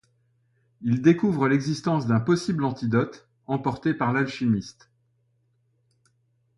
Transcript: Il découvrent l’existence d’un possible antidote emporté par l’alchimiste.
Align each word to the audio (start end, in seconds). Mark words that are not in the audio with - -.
Il 0.81 1.03
découvrent 1.03 1.47
l’existence 1.47 2.07
d’un 2.07 2.19
possible 2.19 2.63
antidote 2.63 3.27
emporté 3.45 3.93
par 3.93 4.13
l’alchimiste. 4.13 4.89